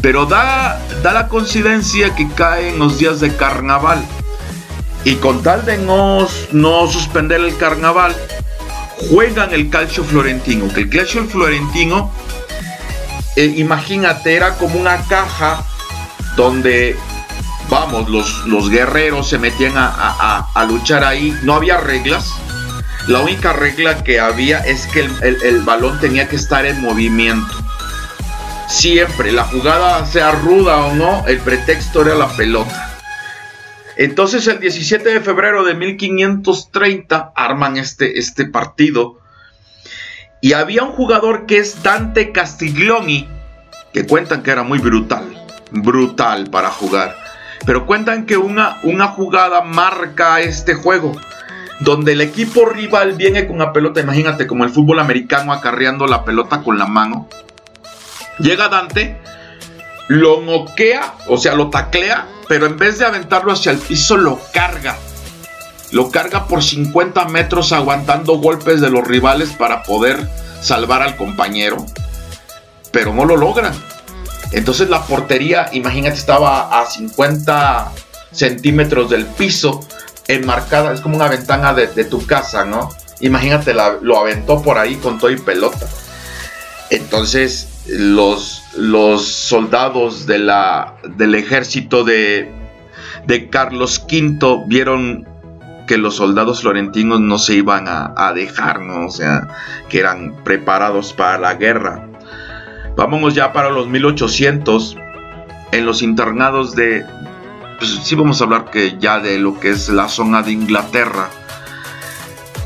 Pero 0.00 0.24
da, 0.24 0.80
da 1.02 1.12
la 1.12 1.28
coincidencia 1.28 2.14
que 2.14 2.28
cae 2.28 2.70
en 2.70 2.78
los 2.78 2.98
días 2.98 3.20
de 3.20 3.36
carnaval. 3.36 4.02
Y 5.04 5.16
con 5.16 5.42
tal 5.42 5.64
de 5.66 5.78
no, 5.78 6.26
no 6.52 6.86
suspender 6.88 7.40
el 7.40 7.56
carnaval, 7.56 8.16
juegan 9.10 9.52
el 9.52 9.68
calcio 9.68 10.04
florentino. 10.04 10.72
Que 10.72 10.80
el 10.80 10.90
calcio 10.90 11.24
florentino, 11.26 12.10
eh, 13.40 13.54
imagínate, 13.56 14.34
era 14.34 14.56
como 14.58 14.78
una 14.78 15.02
caja 15.06 15.64
donde, 16.36 16.94
vamos, 17.70 18.10
los, 18.10 18.46
los 18.46 18.68
guerreros 18.68 19.30
se 19.30 19.38
metían 19.38 19.72
a, 19.76 20.66
luchar 20.68 21.04
ahí. 21.04 21.34
No 21.42 21.54
había 21.54 21.78
reglas. 21.78 22.30
La 23.06 23.20
única 23.20 23.54
regla 23.54 24.04
que 24.04 24.20
había 24.20 24.58
es 24.58 24.86
que 24.86 25.00
el 25.00 25.60
balón 25.62 25.98
tenía 26.00 26.28
que 26.28 26.36
estar 26.36 26.66
en 26.66 26.82
movimiento. 26.82 27.54
Siempre, 28.68 29.32
la 29.32 29.44
jugada 29.44 30.04
sea 30.04 30.32
ruda 30.32 30.76
o 30.84 30.94
no, 30.94 31.26
el 31.26 31.38
pretexto 31.38 32.02
era 32.02 32.14
la 32.14 32.28
pelota. 32.28 32.90
Entonces 33.96 34.46
el 34.48 34.60
17 34.60 35.08
de 35.08 35.20
febrero 35.20 35.64
de 35.64 35.74
1530 35.74 37.32
arman 37.34 37.78
este, 37.78 38.18
este 38.18 38.44
partido 38.46 39.19
y 40.40 40.52
había 40.52 40.82
un 40.82 40.92
jugador 40.92 41.46
que 41.46 41.58
es 41.58 41.82
Dante 41.82 42.32
Castiglioni, 42.32 43.28
que 43.92 44.06
cuentan 44.06 44.42
que 44.42 44.50
era 44.50 44.62
muy 44.62 44.78
brutal, 44.78 45.24
brutal 45.70 46.48
para 46.50 46.70
jugar. 46.70 47.16
Pero 47.66 47.86
cuentan 47.86 48.26
que 48.26 48.36
una, 48.36 48.78
una 48.82 49.08
jugada 49.08 49.62
marca 49.62 50.40
este 50.40 50.74
juego, 50.74 51.12
donde 51.80 52.12
el 52.12 52.20
equipo 52.20 52.66
rival 52.66 53.12
viene 53.12 53.46
con 53.46 53.58
la 53.58 53.72
pelota, 53.72 54.00
imagínate 54.00 54.46
como 54.46 54.64
el 54.64 54.70
fútbol 54.70 54.98
americano 54.98 55.52
acarreando 55.52 56.06
la 56.06 56.24
pelota 56.24 56.62
con 56.62 56.78
la 56.78 56.86
mano. 56.86 57.28
Llega 58.38 58.68
Dante, 58.68 59.18
lo 60.08 60.40
noquea, 60.40 61.14
o 61.26 61.36
sea, 61.36 61.54
lo 61.54 61.68
taclea 61.68 62.26
pero 62.50 62.66
en 62.66 62.76
vez 62.76 62.98
de 62.98 63.04
aventarlo 63.04 63.52
hacia 63.52 63.70
el 63.70 63.78
piso 63.78 64.16
lo 64.16 64.40
carga. 64.52 64.96
Lo 65.92 66.10
carga 66.10 66.46
por 66.46 66.62
50 66.62 67.26
metros 67.26 67.72
aguantando 67.72 68.38
golpes 68.38 68.80
de 68.80 68.90
los 68.90 69.06
rivales 69.06 69.50
para 69.50 69.82
poder 69.82 70.28
salvar 70.60 71.02
al 71.02 71.16
compañero. 71.16 71.84
Pero 72.92 73.12
no 73.12 73.24
lo 73.24 73.36
logran. 73.36 73.74
Entonces 74.52 74.88
la 74.88 75.04
portería, 75.04 75.68
imagínate, 75.72 76.16
estaba 76.16 76.80
a 76.80 76.86
50 76.86 77.92
centímetros 78.32 79.10
del 79.10 79.26
piso, 79.26 79.80
enmarcada, 80.28 80.92
es 80.92 81.00
como 81.00 81.16
una 81.16 81.28
ventana 81.28 81.74
de, 81.74 82.04
tu 82.04 82.24
casa, 82.26 82.64
¿no? 82.64 82.90
Imagínate, 83.20 83.74
lo 83.74 84.18
aventó 84.18 84.62
por 84.62 84.78
ahí 84.78 84.96
con 84.96 85.18
todo 85.18 85.30
y 85.30 85.38
pelota. 85.38 85.86
Entonces 86.90 87.68
los, 87.86 88.62
los 88.76 89.26
soldados 89.26 90.26
del 90.26 91.34
ejército 91.34 92.04
de, 92.04 92.52
de 93.26 93.48
Carlos 93.48 94.04
V 94.10 94.64
vieron 94.66 95.28
que 95.90 95.98
los 95.98 96.14
soldados 96.14 96.60
florentinos 96.60 97.18
no 97.20 97.36
se 97.36 97.54
iban 97.54 97.86
a, 97.88 98.32
dejar, 98.32 98.80
¿no? 98.80 99.06
O 99.06 99.10
sea, 99.10 99.48
que 99.88 99.98
eran 99.98 100.36
preparados 100.44 101.12
para 101.12 101.36
la 101.36 101.54
guerra. 101.54 102.06
Vámonos 102.96 103.34
ya 103.34 103.52
para 103.52 103.70
los 103.70 103.88
1800, 103.88 104.96
en 105.72 105.86
los 105.86 106.02
internados 106.02 106.76
de, 106.76 107.04
pues 107.80 107.90
sí 108.04 108.14
vamos 108.14 108.40
a 108.40 108.44
hablar 108.44 108.70
que 108.70 108.98
ya 109.00 109.18
de 109.18 109.40
lo 109.40 109.58
que 109.58 109.70
es 109.70 109.88
la 109.88 110.06
zona 110.06 110.44
de 110.44 110.52
Inglaterra 110.52 111.28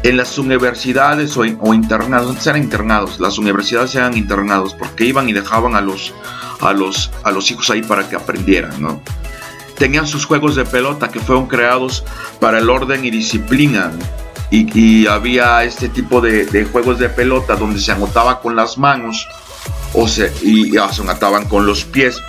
en 0.02 0.18
las 0.18 0.36
universidades 0.36 1.34
o, 1.38 1.72
internados, 1.72 2.28
antes 2.28 2.46
eran 2.46 2.62
internados, 2.62 3.20
las 3.20 3.38
universidades 3.38 3.94
eran 3.94 4.18
internados 4.18 4.74
porque 4.74 5.06
iban 5.06 5.30
y 5.30 5.32
dejaban 5.32 5.76
a 5.76 5.80
los, 5.80 6.12
a 6.60 6.74
los, 6.74 7.10
a 7.22 7.30
los 7.30 7.50
hijos 7.50 7.70
ahí 7.70 7.80
para 7.80 8.06
que 8.06 8.16
aprendieran, 8.16 8.82
¿no? 8.82 9.00
Tenían 9.78 10.06
sus 10.06 10.24
juegos 10.24 10.54
de 10.56 10.64
pelota 10.64 11.08
que 11.08 11.20
fueron 11.20 11.46
creados 11.46 12.04
para 12.40 12.58
el 12.58 12.70
orden 12.70 13.04
y 13.04 13.10
disciplina. 13.10 13.92
Y, 14.50 15.06
había 15.06 15.64
este 15.64 15.88
tipo 15.88 16.20
de, 16.20 16.68
juegos 16.70 17.00
de 17.00 17.08
pelota 17.08 17.56
donde 17.56 17.80
se 17.80 17.90
anotaba 17.90 18.40
con 18.40 18.54
las 18.54 18.78
manos 18.78 19.26
o 19.92 20.06
se, 20.06 20.32
y, 20.42 20.72
se 20.72 21.02
anotaban 21.02 21.46
con 21.48 21.66
los 21.66 21.84
pies. 21.84 22.20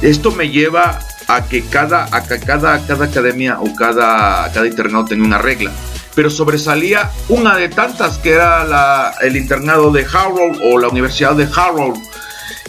Esto 0.00 0.30
me 0.30 0.48
lleva 0.48 1.00
a 1.26 1.44
que 1.44 1.64
cada, 1.64 2.08
cada, 2.44 2.86
cada 2.86 3.04
academia 3.04 3.58
o 3.58 3.74
cada, 3.74 4.52
cada 4.52 4.66
internado 4.66 5.06
tenga 5.06 5.24
una 5.24 5.38
regla 5.38 5.72
pero 6.16 6.30
sobresalía 6.30 7.10
una 7.28 7.54
de 7.54 7.68
tantas 7.68 8.18
que 8.18 8.32
era 8.32 9.12
el 9.20 9.36
internado 9.36 9.92
de 9.92 10.04
Harrow 10.04 10.50
o 10.64 10.78
la 10.78 10.88
Universidad 10.88 11.36
de 11.36 11.46
Harrow. 11.54 11.92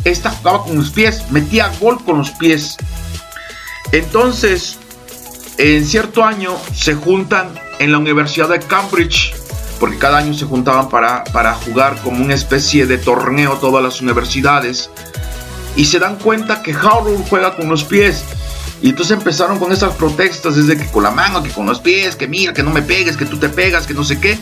Esta 0.04 0.30
jugaba 0.30 0.66
con 0.66 0.76
los 0.76 0.92
pies, 0.92 1.24
metía 1.32 1.72
gol 1.80 2.04
con 2.04 2.18
los 2.20 2.30
pies. 2.32 2.76
Entonces, 3.92 4.78
en 5.58 5.86
cierto 5.86 6.24
año 6.24 6.56
se 6.76 6.96
juntan 6.96 7.54
en 7.80 7.92
la 7.92 7.98
Universidad 7.98 8.50
de 8.50 8.60
Cambridge, 8.60 9.34
porque 9.80 9.98
cada 9.98 10.18
año 10.18 10.34
se 10.34 10.46
juntaban 10.46 10.90
para, 10.90 11.24
para 11.26 11.54
jugar 11.54 11.98
como 12.04 12.24
una 12.24 12.34
especie 12.34 12.86
de 12.86 12.98
torneo 12.98 13.54
todas 13.58 13.84
las 13.84 14.02
universidades, 14.02 14.90
y 15.76 15.86
se 15.86 16.00
dan 16.00 16.18
cuenta 16.18 16.64
que 16.64 16.74
Harrow 16.74 17.24
juega 17.30 17.56
con 17.56 17.70
los 17.70 17.84
pies. 17.84 18.24
Y 18.82 18.90
entonces 18.90 19.18
empezaron 19.18 19.58
con 19.58 19.72
esas 19.72 19.96
protestas, 19.96 20.56
desde 20.56 20.78
que 20.78 20.90
con 20.92 21.04
la 21.04 21.12
mano, 21.12 21.42
que 21.42 21.50
con 21.50 21.66
los 21.66 21.80
pies, 21.80 22.16
que 22.16 22.28
mira, 22.28 22.54
que 22.54 22.64
no 22.64 22.72
me 22.72 22.82
pegues, 22.82 23.18
que 23.18 23.26
tú 23.26 23.38
te 23.38 23.50
pegas, 23.50 23.88
que 23.88 23.94
no 23.94 24.04
sé 24.04 24.20
qué. 24.20 24.38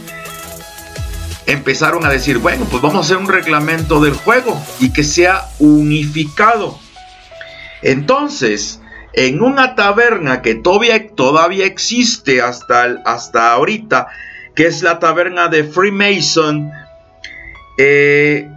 Empezaron 1.45 2.05
a 2.05 2.09
decir, 2.09 2.39
bueno, 2.39 2.65
pues 2.65 2.81
vamos 2.81 2.97
a 2.97 3.01
hacer 3.01 3.17
un 3.17 3.27
reglamento 3.27 3.99
del 4.01 4.13
juego 4.13 4.61
y 4.79 4.91
que 4.91 5.03
sea 5.03 5.49
unificado. 5.59 6.79
Entonces, 7.81 8.79
en 9.15 9.41
una 9.41 9.75
taberna 9.75 10.41
que 10.41 10.55
todavía, 10.55 11.07
todavía 11.09 11.65
existe 11.65 12.41
hasta, 12.41 13.01
hasta 13.05 13.53
ahorita, 13.53 14.07
que 14.53 14.67
es 14.67 14.83
la 14.83 14.99
taberna 14.99 15.47
de 15.47 15.63
Freemason, 15.63 16.71
eh, 17.77 18.49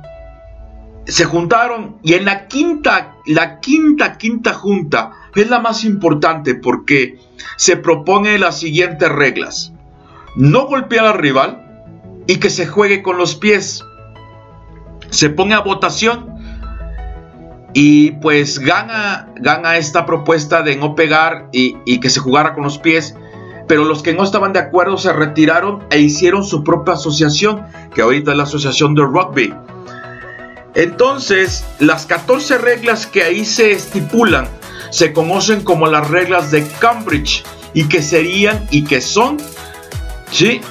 se 1.06 1.24
juntaron 1.24 1.96
y 2.02 2.14
en 2.14 2.24
la 2.24 2.48
quinta, 2.48 3.14
la 3.26 3.60
quinta, 3.60 4.18
quinta 4.18 4.52
junta 4.52 5.12
es 5.34 5.48
la 5.48 5.60
más 5.60 5.84
importante 5.84 6.54
porque 6.54 7.18
se 7.56 7.76
propone 7.76 8.38
las 8.38 8.58
siguientes 8.58 9.08
reglas. 9.08 9.72
No 10.36 10.66
golpear 10.66 11.06
al 11.06 11.18
rival 11.18 11.84
y 12.26 12.36
que 12.36 12.50
se 12.50 12.66
juegue 12.66 13.02
con 13.02 13.16
los 13.16 13.36
pies. 13.36 13.84
Se 15.10 15.30
pone 15.30 15.54
a 15.54 15.60
votación 15.60 16.37
y 17.74 18.12
pues 18.12 18.58
gana, 18.58 19.28
gana 19.36 19.76
esta 19.76 20.06
propuesta 20.06 20.62
de 20.62 20.76
no 20.76 20.94
pegar 20.94 21.48
y, 21.52 22.00
que 22.00 22.10
se 22.10 22.20
jugara 22.20 22.54
con 22.54 22.64
los 22.64 22.78
pies. 22.78 23.14
Pero 23.66 23.84
los 23.84 24.02
que 24.02 24.14
no 24.14 24.24
estaban 24.24 24.54
de 24.54 24.60
acuerdo 24.60 24.96
se 24.96 25.12
retiraron 25.12 25.84
e 25.90 26.00
hicieron 26.00 26.42
su 26.42 26.64
propia 26.64 26.94
asociación, 26.94 27.66
que 27.94 28.00
ahorita 28.00 28.30
es 28.30 28.36
la 28.36 28.44
Asociación 28.44 28.94
de 28.94 29.02
Rugby. 29.02 29.54
Entonces, 30.74 31.64
las 31.78 32.06
14 32.06 32.56
reglas 32.58 33.06
que 33.06 33.22
ahí 33.24 33.44
se 33.44 33.72
estipulan 33.72 34.48
se 34.90 35.12
conocen 35.12 35.62
como 35.62 35.86
las 35.86 36.08
reglas 36.08 36.50
de 36.50 36.66
Cambridge 36.78 37.44
y 37.74 37.84
que 37.84 38.00
serían 38.00 38.66
y 38.70 38.84
que 38.84 39.02
son, 39.02 39.36
¿sí? 40.30 40.62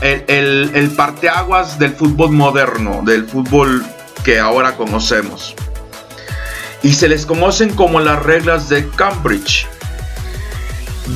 el 0.00 0.92
parteaguas 0.96 1.78
del 1.78 1.92
fútbol 1.92 2.32
moderno, 2.32 3.00
del 3.04 3.26
fútbol 3.26 3.84
que 4.22 4.38
ahora 4.38 4.76
conocemos 4.76 5.54
y 6.82 6.92
se 6.92 7.08
les 7.08 7.24
conocen 7.26 7.74
como 7.74 7.98
las 8.00 8.22
reglas 8.22 8.68
de 8.68 8.88
Cambridge. 8.90 9.66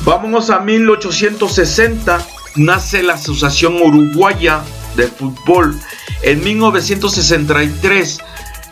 Vámonos 0.03 0.49
a 0.49 0.59
1860, 0.59 2.25
nace 2.55 3.03
la 3.03 3.13
Asociación 3.13 3.79
Uruguaya 3.81 4.63
de 4.95 5.07
Fútbol. 5.07 5.79
En 6.23 6.43
1963, 6.43 8.19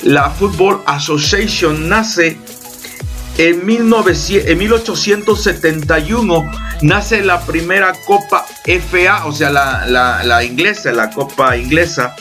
la 0.03 0.31
Football 0.31 0.81
Association 0.85 1.87
nace. 1.87 2.37
En, 3.37 3.65
1871 3.65 6.51
nace 6.81 7.23
la 7.23 7.39
primera 7.45 7.93
Copa 8.05 8.45
FA, 8.65 9.25
o 9.25 9.31
sea, 9.31 9.51
la, 9.51 9.85
la 10.23 10.43
inglesa, 10.43 10.91
la 10.91 11.11
Copa 11.11 11.55
inglesa. 11.55 12.13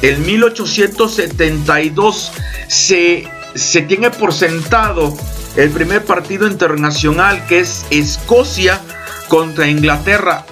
En 0.00 0.24
1872 0.24 2.32
se 2.66 3.28
se 3.54 3.82
tiene 3.82 4.10
por 4.10 4.32
sentado 4.32 5.14
el 5.56 5.70
primer 5.70 6.04
partido 6.04 6.46
internacional 6.46 7.44
que 7.46 7.60
es 7.60 7.84
Escocia 7.90 8.80
contra 9.28 9.68
Inglaterra. 9.68 10.46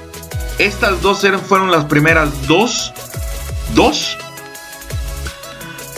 Estas 0.58 1.00
dos 1.00 1.26
fueron 1.46 1.70
las 1.70 1.86
primeras 1.86 2.46
dos, 2.46 2.92
dos, 3.74 4.18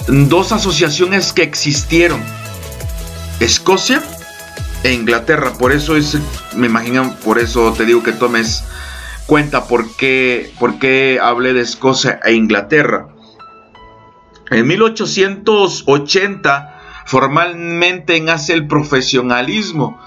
dos 0.06 0.52
asociaciones 0.52 1.32
que 1.32 1.42
existieron. 1.42 2.22
Escocia 3.40 4.00
e 4.84 4.92
Inglaterra. 4.92 5.52
Por 5.58 5.72
eso 5.72 5.96
es, 5.96 6.16
me 6.54 6.68
imagino, 6.68 7.16
por 7.24 7.38
eso 7.38 7.72
te 7.72 7.84
digo 7.84 8.04
que 8.04 8.12
tomes 8.12 8.62
cuenta 9.26 9.66
por 9.66 9.96
qué, 9.96 10.52
por 10.58 10.78
qué 10.78 11.18
hablé 11.20 11.54
de 11.54 11.62
Escocia 11.62 12.20
e 12.24 12.34
Inglaterra. 12.34 13.08
En 14.50 14.66
1880 14.66 16.81
formalmente 17.04 18.20
nace 18.20 18.52
el 18.52 18.66
profesionalismo. 18.66 19.98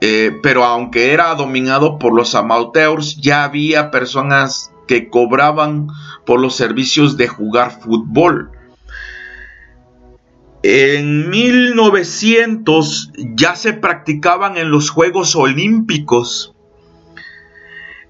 Eh, 0.00 0.38
pero 0.42 0.64
aunque 0.64 1.12
era 1.12 1.34
dominado 1.34 1.98
por 1.98 2.14
los 2.14 2.34
amateurs, 2.34 3.16
ya 3.20 3.44
había 3.44 3.90
personas 3.90 4.72
que 4.86 5.08
cobraban 5.08 5.88
por 6.26 6.40
los 6.40 6.56
servicios 6.56 7.16
de 7.16 7.28
jugar 7.28 7.80
fútbol. 7.80 8.50
En 10.62 11.30
1900 11.30 13.12
ya 13.34 13.54
se 13.54 13.74
practicaban 13.74 14.56
en 14.56 14.70
los 14.70 14.90
Juegos 14.90 15.36
Olímpicos. 15.36 16.54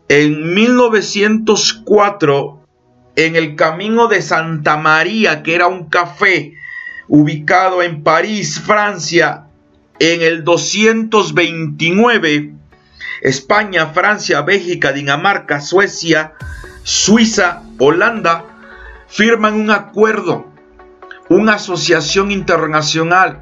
En 0.09 0.55
1904, 0.55 2.61
en 3.17 3.37
el 3.37 3.57
Camino 3.57 4.09
de 4.09 4.23
Santa 4.23 4.77
María, 4.77 5.43
que 5.43 5.55
era 5.55 5.67
un 5.67 5.89
café 5.89 6.55
ubicado 7.09 7.83
en 7.83 8.03
París, 8.03 8.61
Francia, 8.61 9.45
en 9.99 10.23
el 10.23 10.45
229, 10.45 12.55
España, 13.23 13.89
Francia, 13.89 14.43
Bélgica, 14.43 14.93
Dinamarca, 14.93 15.61
Suecia, 15.61 16.35
Suiza, 16.83 17.63
Holanda, 17.79 18.45
firman 19.09 19.55
un 19.55 19.71
acuerdo, 19.71 20.53
una 21.29 21.55
asociación 21.55 22.31
internacional 22.31 23.41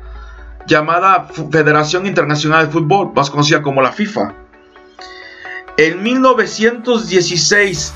llamada 0.67 1.29
Federación 1.51 2.07
Internacional 2.07 2.67
de 2.67 2.73
Fútbol, 2.73 3.13
más 3.15 3.31
conocida 3.31 3.63
como 3.63 3.83
la 3.83 3.93
FIFA. 3.93 4.35
En 5.79 6.03
1916 6.03 7.95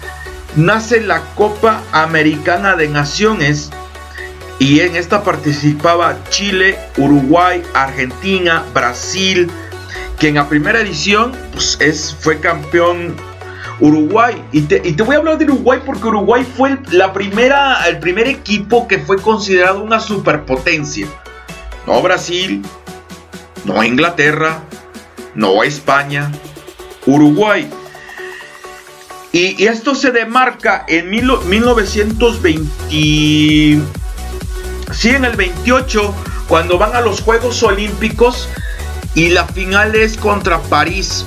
nace 0.57 1.03
la 1.03 1.21
Copa 1.35 1.83
Americana 1.93 2.75
de 2.75 2.89
Naciones 2.89 3.71
y 4.59 4.81
en 4.81 4.97
esta 4.97 5.23
participaba 5.23 6.17
Chile, 6.31 6.79
Uruguay, 6.97 7.63
Argentina, 7.75 8.65
Brasil, 8.73 9.51
que 10.19 10.29
en 10.29 10.37
la 10.37 10.49
primera 10.49 10.81
edición 10.81 11.33
pues, 11.53 11.77
es, 11.81 12.17
fue 12.19 12.41
campeón 12.41 13.15
Uruguay. 13.81 14.43
Y 14.53 14.63
te, 14.63 14.81
voy 15.03 15.17
a 15.17 15.19
hablar 15.19 15.37
de 15.39 15.45
Uruguay 15.45 15.81
porque 15.85 16.07
Uruguay 16.07 16.47
fue 16.57 16.79
la 16.91 17.13
primera, 17.13 17.87
el 17.87 17.99
primer 17.99 18.29
equipo 18.29 18.89
que 18.89 18.99
fue 18.99 19.21
considerado 19.21 19.83
una 19.83 20.01
superpotencia. 20.01 21.07
No 21.87 22.01
Brasil, 22.03 22.63
no 23.65 23.85
Inglaterra, 23.85 24.63
no 25.35 25.63
España, 25.63 26.33
Uruguay. 27.05 27.69
Y, 29.33 29.67
esto 29.67 29.95
se 29.95 30.13
demarca 30.13 30.87
en 30.89 31.11
1920. 31.11 34.06
Sí, 34.93 35.11
en 35.11 35.25
el 35.25 35.37
28, 35.37 36.15
cuando 36.49 36.79
van 36.79 36.95
a 36.95 37.01
los 37.01 37.21
Juegos 37.21 37.63
Olímpicos 37.63 38.49
y 39.15 39.31
la 39.31 39.47
final 39.47 39.95
es 39.95 40.17
contra 40.17 40.61
París. 40.63 41.27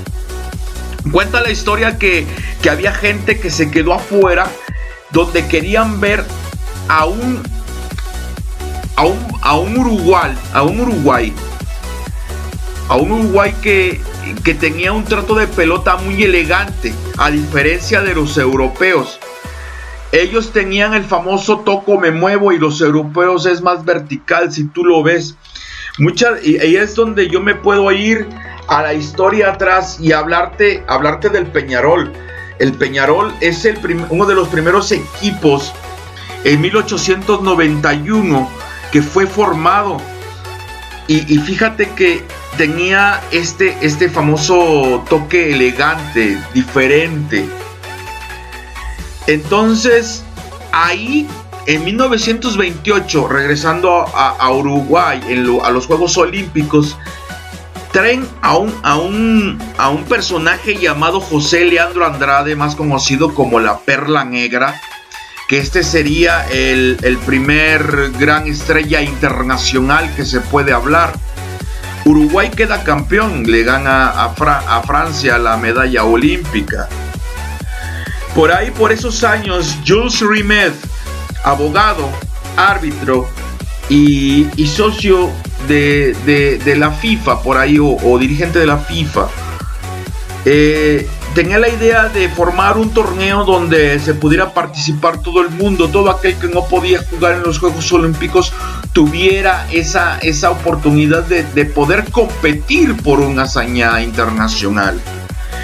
Cuenta 1.12 1.41
la 1.41 1.52
historia 1.52 1.98
que, 1.98 2.26
había 2.69 2.93
gente 2.93 3.39
que 3.39 3.50
se 3.50 3.72
quedó 3.72 3.93
afuera 3.93 4.48
donde 5.12 5.48
querían 5.48 6.00
ver 6.00 6.24
a 6.88 7.06
un, 7.06 7.41
a 8.95 9.06
un, 9.06 9.28
a 9.41 9.58
un 9.58 9.78
Uruguay, 9.78 10.36
a 10.54 10.63
un 10.63 10.80
Uruguay, 10.80 11.34
a 12.89 12.95
un 12.95 13.12
Uruguay 13.12 13.56
que, 13.62 14.00
que 14.43 14.54
tenía 14.54 14.91
un 14.91 15.04
trato 15.06 15.36
de 15.36 15.48
pelota 15.48 15.95
muy 15.98 16.24
elegante, 16.24 16.93
a 17.17 17.32
diferencia 17.32 18.02
de 18.02 18.13
los 18.13 18.38
europeos. 18.38 19.19
Ellos 20.12 20.52
tenían 20.52 20.95
el 20.95 21.04
famoso 21.04 21.60
toco 21.60 22.00
me 22.00 22.10
muevo 22.10 22.52
y 22.52 22.58
los 22.58 22.82
europeos 22.82 23.45
es 23.45 23.62
más 23.62 23.86
vertical 23.86 24.52
si 24.52 24.65
tú 24.65 24.84
lo 24.84 25.04
ves. 25.04 25.36
Muchas, 26.00 26.43
y 26.43 26.56
es 26.76 26.95
donde 26.95 27.30
yo 27.30 27.41
me 27.41 27.54
puedo 27.54 27.91
ir 27.91 28.28
a 28.67 28.82
la 28.82 28.93
historia 28.93 29.52
atrás 29.52 30.00
y 30.00 30.12
hablarte, 30.12 30.84
hablarte 30.88 31.30
del 31.30 31.48
Peñarol. 31.48 32.12
El 32.58 32.74
Peñarol 32.74 33.34
es 33.41 33.65
el 33.65 33.78
uno 34.10 34.26
de 34.26 34.36
los 34.36 34.48
primeros 34.48 34.91
equipos 34.91 35.74
en 36.43 36.62
1891 36.62 38.50
que 38.91 39.02
fue 39.02 39.28
formado. 39.28 39.98
Y, 41.08 41.34
y, 41.34 41.39
fíjate 41.39 41.89
que 41.91 42.24
tenía 42.58 43.22
este, 43.32 43.76
este 43.82 44.10
famoso 44.10 45.04
toque 45.10 45.54
elegante, 45.54 46.38
diferente 46.54 47.50
Entonces, 49.30 50.24
ahí 50.72 51.28
en 51.68 51.86
1928, 51.86 53.28
regresando 53.28 54.04
a, 54.12 54.52
Uruguay 54.52 55.22
a 55.63 55.70
los 55.70 55.86
Juegos 55.86 56.18
Olímpicos, 56.18 56.98
traen 57.92 58.28
a 58.42 58.58
un, 58.58 58.74
a, 58.82 58.98
un, 58.98 59.60
a 59.78 59.89
un 59.89 60.04
personaje 60.06 60.78
llamado 60.78 61.20
José 61.20 61.65
Leandro 61.65 62.08
Andrade, 62.08 62.56
más 62.56 62.76
conocido 62.76 63.36
como 63.36 63.60
la 63.60 63.78
Perla 63.78 64.26
Negra, 64.26 64.82
que 65.48 65.60
este 65.60 65.84
sería 65.84 66.48
el, 66.50 66.98
primer 67.28 68.10
gran 68.18 68.48
estrella 68.48 69.04
internacional 69.04 70.12
que 70.15 70.26
se 70.26 70.42
puede 70.42 70.74
hablar. 70.74 71.13
Uruguay 72.04 72.50
queda 72.50 72.84
campeón, 72.84 73.44
le 73.44 73.62
gana 73.62 74.10
a, 74.10 74.26
a 74.26 74.82
Francia 74.82 75.38
la 75.38 75.56
medalla 75.58 76.04
olímpica. 76.04 76.89
Por 78.36 78.52
ahí, 78.52 78.72
por 78.72 78.92
esos 78.92 79.24
años, 79.24 79.78
Jules 79.86 80.22
Rimet, 80.22 80.74
abogado, 81.44 82.10
árbitro 82.56 83.28
y, 83.89 84.46
socio 84.68 85.30
de, 85.68 86.76
la 86.78 86.92
FIFA, 86.92 87.42
por 87.42 87.58
ahí, 87.58 87.78
o, 87.80 88.18
dirigente 88.20 88.60
de 88.60 88.65
la 88.65 88.78
FIFA, 88.78 89.28
eh, 90.46 91.08
tenía 91.34 91.60
la 91.60 91.70
idea 91.70 92.10
de 92.10 92.30
formar 92.30 92.78
un 92.78 92.92
torneo 92.92 93.44
donde 93.46 94.00
se 94.00 94.13
pudiera 94.13 94.54
participar 94.54 95.22
todo 95.22 95.42
el 95.42 95.50
mundo, 95.50 95.89
todo 95.89 96.10
aquel 96.10 96.36
que 96.36 96.48
no 96.48 96.65
podía 96.65 97.04
jugar 97.04 97.36
en 97.36 97.44
los 97.44 97.60
Juegos 97.60 97.92
Olímpicos 97.92 98.54
tuviera 98.94 99.68
esa, 99.72 100.18
esa 100.20 100.52
oportunidad 100.52 101.24
de, 101.24 101.65
poder 101.65 102.06
competir 102.12 102.96
por 102.98 103.20
una 103.20 103.44
hazaña 103.44 104.02
internacional. 104.02 105.00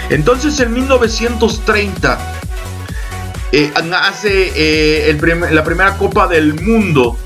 Entonces 0.10 0.60
en 0.60 0.74
1930 0.74 2.35
eh, 3.56 5.10
eh, 5.10 5.50
la 5.52 5.64
primera 5.64 5.98
Copa 5.98 6.28
del 6.28 6.62
Mundo. 6.62 7.18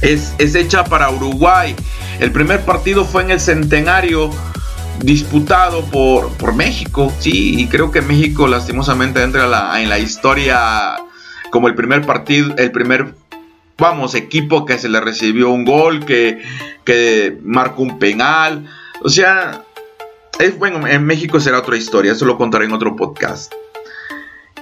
Es, 0.00 0.34
es 0.38 0.54
hecha 0.54 0.84
para 0.84 1.10
Uruguay. 1.10 1.74
El 2.20 2.32
primer 2.32 2.60
partido 2.64 3.04
fue 3.04 3.22
en 3.22 3.30
el 3.30 3.40
centenario 3.40 4.30
disputado 5.00 5.84
por, 5.84 6.30
por 6.32 6.54
México, 6.54 7.12
sí, 7.18 7.60
y 7.60 7.66
creo 7.66 7.90
que 7.90 8.00
México 8.00 8.46
lastimosamente 8.46 9.22
entra 9.22 9.80
en 9.80 9.88
la 9.88 9.98
historia 9.98 10.96
como 11.50 11.68
el 11.68 11.74
primer 11.74 12.04
partido, 12.04 12.54
el 12.56 12.72
primer, 12.72 13.14
vamos, 13.78 14.14
equipo 14.14 14.64
que 14.64 14.78
se 14.78 14.88
le 14.88 15.00
recibió 15.00 15.50
un 15.50 15.64
gol, 15.64 16.04
que, 16.04 16.42
que 16.84 17.38
marcó 17.42 17.82
un 17.82 17.98
penal, 17.98 18.66
o 19.02 19.08
sea, 19.08 19.62
es 20.38 20.58
bueno, 20.58 20.86
en 20.86 21.04
México 21.04 21.40
será 21.40 21.58
otra 21.58 21.76
historia, 21.76 22.12
eso 22.12 22.24
lo 22.24 22.36
contaré 22.36 22.64
en 22.64 22.72
otro 22.72 22.96
podcast. 22.96 23.52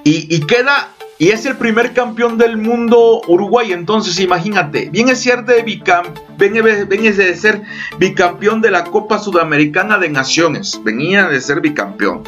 Y, 0.04 0.40
queda 0.40 0.90
y 1.18 1.30
es 1.30 1.46
el 1.46 1.56
primer 1.56 1.94
campeón 1.94 2.36
del 2.36 2.58
mundo 2.58 3.22
Uruguay. 3.26 3.72
Entonces, 3.72 4.20
imagínate, 4.20 4.90
viene, 4.90 5.16
ser 5.16 5.44
de 5.44 5.62
viene 5.62 7.12
de 7.12 7.36
ser 7.36 7.62
bicampeón 7.98 8.60
de 8.60 8.70
la 8.70 8.84
Copa 8.84 9.18
Sudamericana 9.18 9.96
de 9.98 10.10
Naciones. 10.10 10.78
Venía 10.84 11.28
de 11.28 11.40
ser 11.40 11.60
bicampeón. 11.60 12.22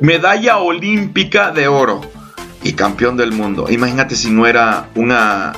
Medalla 0.00 0.58
olímpica 0.58 1.50
de 1.50 1.66
oro 1.66 2.02
y 2.62 2.74
campeón 2.74 3.16
del 3.16 3.32
mundo. 3.32 3.66
Imagínate 3.68 4.14
si 4.14 4.30
no 4.30 4.46
era 4.46 4.88
una, 4.94 5.54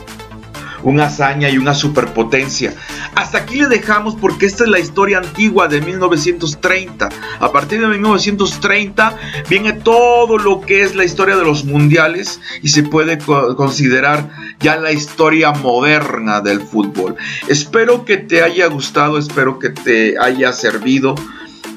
una 0.82 1.06
hazaña 1.06 1.48
y 1.50 1.58
una 1.58 1.74
superpotencia. 1.74 2.74
Hasta 3.14 3.38
aquí 3.38 3.56
le 3.56 3.68
dejamos 3.68 4.14
porque 4.16 4.46
esta 4.46 4.64
es 4.64 4.70
la 4.70 4.78
historia 4.78 5.18
antigua 5.18 5.68
de 5.68 5.80
1930. 5.80 7.08
A 7.40 7.52
partir 7.52 7.80
de 7.80 7.88
1930 7.88 9.16
viene 9.48 9.72
todo 9.72 10.38
lo 10.38 10.60
que 10.60 10.82
es 10.82 10.94
la 10.94 11.04
historia 11.04 11.36
de 11.36 11.44
los 11.44 11.64
mundiales 11.64 12.40
y 12.62 12.68
se 12.68 12.82
puede 12.82 13.18
considerar 13.18 14.30
ya 14.60 14.76
la 14.76 14.92
historia 14.92 15.52
moderna 15.52 16.40
del 16.40 16.60
fútbol. 16.60 17.16
Espero 17.48 18.04
que 18.04 18.16
te 18.16 18.42
haya 18.42 18.66
gustado, 18.66 19.18
espero 19.18 19.58
que 19.58 19.70
te 19.70 20.18
haya 20.18 20.52
servido 20.52 21.14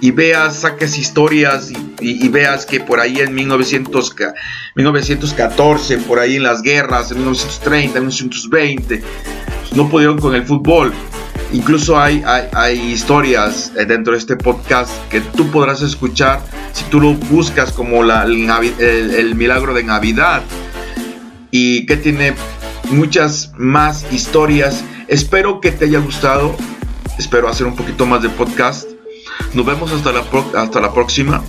y 0.01 0.11
veas, 0.11 0.61
saques 0.61 0.97
historias 0.97 1.71
y, 2.01 2.27
veas 2.29 2.65
que 2.65 2.79
por 2.79 2.99
ahí 2.99 3.19
en 3.19 3.35
1914, 3.35 5.97
por 5.99 6.17
ahí 6.19 6.37
en 6.37 6.43
las 6.43 6.63
guerras, 6.63 7.11
en 7.11 7.19
1930, 7.19 7.99
en 7.99 8.05
1920, 8.05 9.03
no 9.75 9.87
pudieron 9.89 10.17
con 10.17 10.33
el 10.33 10.43
fútbol. 10.43 10.91
Incluso 11.53 11.99
hay, 11.99 12.23
hay, 12.25 12.79
historias 12.79 13.71
eh, 13.77 13.85
dentro 13.85 14.13
de 14.13 14.19
este 14.19 14.37
podcast 14.37 14.89
que 15.09 15.21
tú 15.21 15.51
podrás 15.51 15.81
escuchar 15.81 16.41
si 16.71 16.85
tú 16.85 16.99
lo 16.99 17.13
buscas 17.13 17.71
como 17.71 18.03
la, 18.03 18.23
el 18.23 19.35
milagro 19.35 19.73
de 19.73 19.83
Navidad 19.83 20.41
y 21.51 21.85
que 21.85 21.97
tiene 21.97 22.33
muchas 22.89 23.51
más 23.57 24.11
historias. 24.11 24.83
Espero 25.07 25.61
que 25.61 25.71
te 25.71 25.85
haya 25.85 25.99
gustado. 25.99 26.55
Espero 27.19 27.47
hacer 27.49 27.67
un 27.67 27.75
poquito 27.75 28.07
más 28.07 28.23
de 28.23 28.29
podcast. 28.29 28.90
Nos 29.53 29.65
vemos 29.65 29.91
hasta 29.91 30.11
la, 30.11 30.23
hasta 30.55 30.79
la 30.81 30.93
próxima. 30.93 31.41